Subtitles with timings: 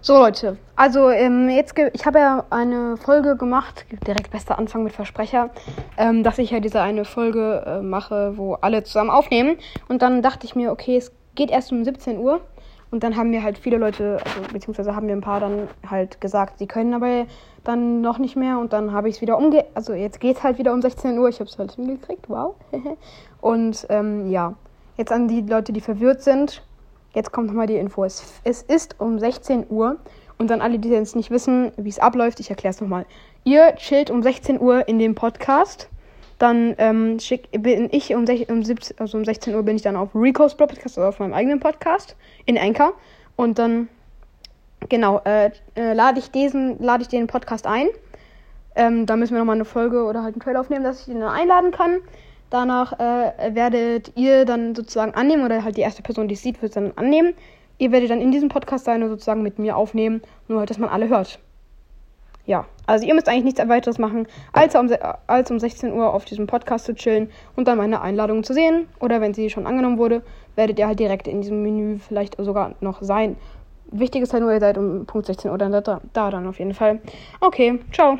[0.00, 4.92] So Leute, also ähm, jetzt ich habe ja eine Folge gemacht, direkt bester Anfang mit
[4.92, 5.50] Versprecher,
[5.96, 9.56] ähm, dass ich ja diese eine Folge äh, mache, wo alle zusammen aufnehmen.
[9.88, 12.40] Und dann dachte ich mir, okay, es geht erst um 17 Uhr.
[12.92, 16.20] Und dann haben mir halt viele Leute, also beziehungsweise haben mir ein paar dann halt
[16.20, 17.26] gesagt, sie können aber
[17.64, 18.58] dann noch nicht mehr.
[18.60, 19.64] Und dann habe ich es wieder umge...
[19.74, 21.28] Also jetzt geht es halt wieder um 16 Uhr.
[21.28, 22.54] Ich habe es halt hingekriegt, wow.
[23.40, 24.54] und ähm, ja,
[24.96, 26.62] jetzt an die Leute, die verwirrt sind.
[27.14, 28.04] Jetzt kommt nochmal die Info.
[28.04, 29.96] Es, es ist um 16 Uhr.
[30.38, 33.06] Und dann alle, die jetzt nicht wissen, wie es abläuft, ich erkläre es nochmal.
[33.44, 35.88] Ihr chillt um 16 Uhr in dem Podcast.
[36.38, 39.96] Dann ähm, schick, bin ich um, um, 17, also um 16 Uhr bin ich dann
[39.96, 42.14] auf Rico's Podcast, also auf meinem eigenen Podcast
[42.46, 42.92] in Anchor.
[43.34, 43.88] Und dann,
[44.88, 46.30] genau, äh, äh, lade ich
[46.78, 47.88] lade ich den Podcast ein.
[48.76, 51.18] Ähm, da müssen wir nochmal eine Folge oder halt einen Trailer aufnehmen, dass ich ihn
[51.18, 51.98] dann einladen kann.
[52.50, 56.62] Danach äh, werdet ihr dann sozusagen annehmen oder halt die erste Person, die es sieht,
[56.62, 57.34] wird es dann annehmen.
[57.78, 60.78] Ihr werdet dann in diesem Podcast sein und sozusagen mit mir aufnehmen, nur halt, dass
[60.78, 61.38] man alle hört.
[62.46, 64.90] Ja, also ihr müsst eigentlich nichts weiteres machen, als um,
[65.26, 68.88] als um 16 Uhr auf diesem Podcast zu chillen und dann meine Einladung zu sehen.
[69.00, 70.22] Oder wenn sie schon angenommen wurde,
[70.56, 73.36] werdet ihr halt direkt in diesem Menü vielleicht sogar noch sein.
[73.90, 76.58] Wichtig ist halt nur, ihr seid um Punkt 16 Uhr dann da, da dann auf
[76.58, 77.00] jeden Fall.
[77.40, 78.18] Okay, ciao.